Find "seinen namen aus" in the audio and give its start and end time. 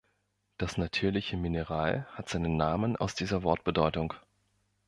2.27-3.13